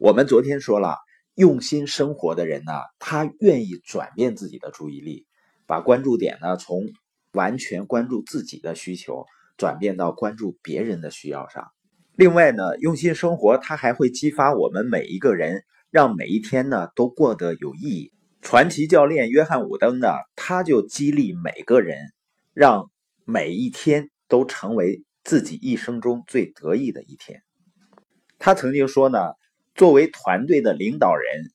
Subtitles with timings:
[0.00, 0.94] 我们昨天说了，
[1.34, 5.26] 用心生活的人呢，他愿意转变自己的注意力，
[5.66, 6.86] 把关注点呢从
[7.32, 9.26] 完全关注自己的需求，
[9.56, 11.66] 转变到关注别人的需要上。
[12.14, 18.12] 另外呢，用心生活，它还会激发我们每一个人，让每一天呢都过得有意义。
[18.40, 20.06] 传奇教练约翰伍登呢，
[20.36, 21.98] 他就激励每个人，
[22.54, 22.88] 让
[23.24, 27.42] 每一天都成为自己一生中最得意的一天。
[28.38, 29.18] 他曾经说呢，
[29.78, 31.52] 作为团队的领导人，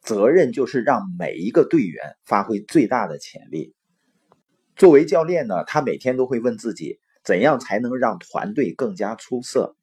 [0.00, 3.74] 责任就是让每一个队员发挥最大的潜力。
[4.76, 9.76] 作为教练呢，他每天都会问自己，怎样才能让团队更加出色。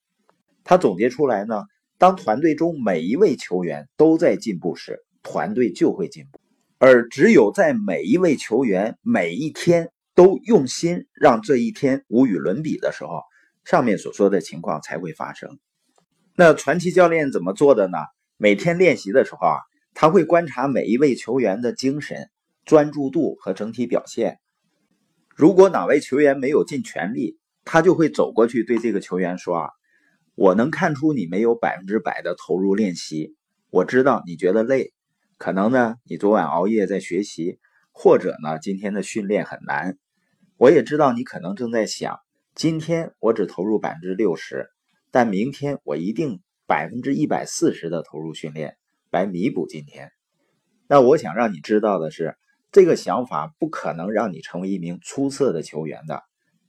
[0.64, 1.66] 他总结出来呢，
[2.00, 6.40] 当团队中每一位球员都在进步时，团队就会进步；
[6.80, 13.22] 而只有在每一位球员每一天都用心让这一天无与伦比的时候，
[13.66, 15.60] 上面所说的情况才会发生。
[16.36, 17.98] 那传奇教练怎么做的呢？
[18.38, 19.58] 每天练习的时候啊，
[19.94, 22.30] 他会观察每一位球员的精神、
[22.66, 24.40] 专注度和整体表现。
[25.36, 29.70] 如果哪位球员没有尽全力，他就会走过去对这个球员说啊。
[30.36, 33.36] 我能看出你没有百分之百的投入练习，
[33.70, 34.92] 我知道你觉得累，
[35.38, 37.60] 可能呢你昨晚熬夜在学习，
[37.92, 40.00] 或者呢今天的训练很难。
[40.58, 42.18] 我也知道你可能正在想，
[42.56, 44.72] 今天我只投入百分之六十，
[45.14, 48.78] 但明天我一定百分之一百四十的投入训练
[49.12, 50.10] 来弥补今天。
[50.88, 52.36] 那我想让你知道的是，
[52.72, 56.24] 这个想法不可能让你成为一名出色的球员的，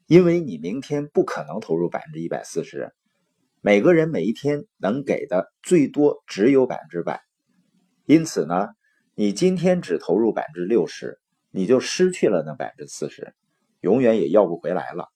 [0.07, 2.93] 因为你明天不可能投入百分之一百四十。
[3.63, 7.23] 每个人每一天能给的最多只有百分之百，
[8.05, 8.69] 因此呢，
[9.15, 11.19] 你今天只投入百分之六十，
[11.51, 13.35] 你就失去了那百分之四十，
[13.81, 15.09] 永远也要不回来了。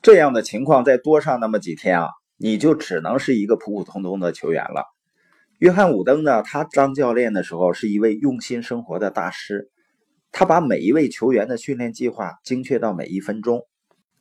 [0.00, 2.08] 这样的情况再多上那么几天啊，
[2.42, 4.86] 你就只能是一个普普通通的球员了。
[5.58, 9.68] 约翰伍登呢，他当教练的时候是一位用心生活的大师，
[10.32, 13.60] 他把每一位球员的训练计划精确到每一分钟。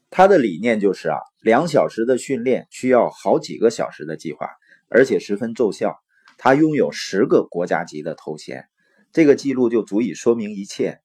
[0.09, 4.49] 他的理念就是啊，两小时的训练需要好几个小时的计划，
[4.89, 5.95] 而且十分奏效。
[6.37, 8.65] 他拥有十个国家级的头衔，
[9.13, 10.99] 这个记录就足以说明一切。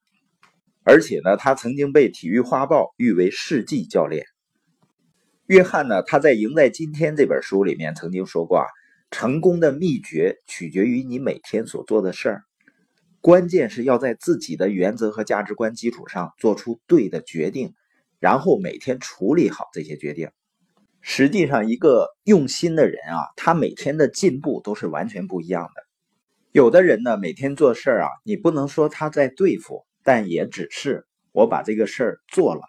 [0.82, 4.24] 而且呢，他曾经被《体育画报》誉为世纪教练。
[5.46, 8.66] 约翰呢，他在《赢在今天》这本书里面曾经说过啊，
[9.10, 12.42] 成功的秘诀取决于你每天所做的事儿，
[13.20, 17.74] 关键是要在自己的原则和价值观基础上做出对的决定。
[18.20, 20.30] 然后每天处理好这些决定。
[21.02, 25.82] 实际上，一个用心的人啊，他每天的进步都是完全不一样的。
[26.52, 32.62] 有的人呢，每天做事啊，你不能说他在对付，但也只是我把这个事儿做了。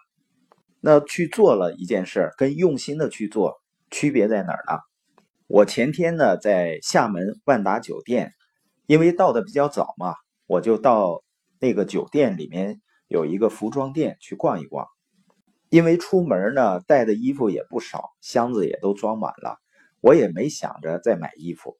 [0.88, 3.60] 那去做了一件事，跟用心的去做
[3.90, 4.78] 区别在哪儿呢？
[5.48, 8.34] 我前天呢，在厦门万达酒店，
[8.86, 10.14] 因为到的比较早嘛，
[10.46, 11.24] 我就到
[11.58, 14.86] 那个酒店里面有一个服装店去逛一逛。
[15.70, 19.58] 因为出门呢，带的衣服也不少，箱子也都装满了，
[20.00, 21.76] 我也没想着再买衣服，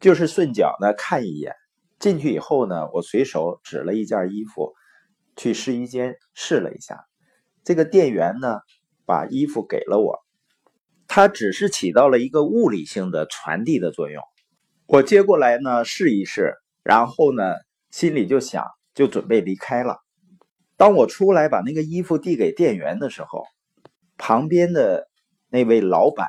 [0.00, 1.54] 就是顺脚呢看一眼。
[1.98, 4.74] 进去以后呢，我随手指了一件衣服，
[5.34, 7.06] 去试衣间试了一下。
[7.64, 8.60] 这个店员呢，
[9.06, 10.22] 把衣服给了我，
[11.08, 14.22] 他只是起到了一个物理性的传递的作用。
[14.86, 17.54] 我接过来呢试一试，然后呢
[17.90, 19.96] 心里就想，就准备离开了。
[20.76, 23.44] 当我出来把那个衣服递给店员的时候，
[24.18, 25.08] 旁边的
[25.48, 26.28] 那位老板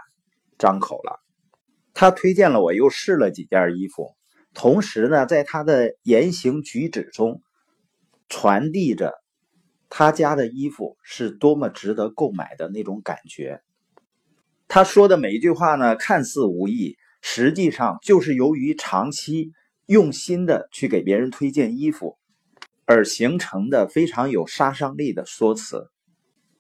[0.58, 1.20] 张口了，
[1.94, 4.16] 他推荐了我又试了几件衣服，
[4.54, 7.42] 同时呢，在他的言行举止中
[8.30, 9.14] 传递着
[9.98, 13.62] 他家的衣服是多么值得购买的那种感觉。
[14.68, 19.54] 他说的每一句话呢，看似无意，实际上就是由于长期
[19.86, 22.18] 用心的去给别人推荐衣服。
[22.84, 25.90] 而形成的非常有杀伤力的说辞，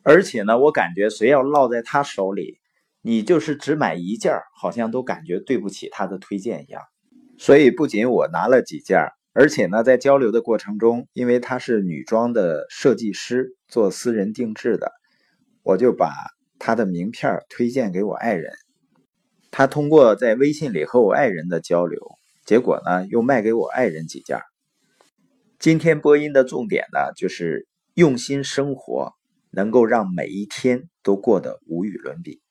[0.01, 2.61] 而且呢，我感觉谁要落在他手里，
[3.01, 6.81] 你就是只买一件好像都感觉对不起他的推荐一样。
[7.37, 14.93] 所以不仅我拿了几件，而且呢，在交流的过程中，因为她是女装的设计师，做私人定制的，
[15.61, 16.09] 我就把
[16.57, 18.53] 她的名片推荐给我爱人。
[19.51, 21.99] 他通过在微信里和我爱人的交流，
[22.45, 24.39] 结果呢，又卖给我爱人几件。
[25.59, 29.11] 今天播音的重点呢，就是用心生活，
[29.51, 32.41] 能够让每一天都过得无与伦比。